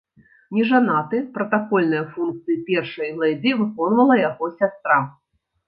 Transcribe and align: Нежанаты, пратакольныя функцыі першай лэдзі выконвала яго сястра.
Нежанаты, 0.59 1.17
пратакольныя 1.35 2.03
функцыі 2.17 2.57
першай 2.71 3.09
лэдзі 3.21 3.55
выконвала 3.63 4.21
яго 4.29 4.53
сястра. 4.59 5.01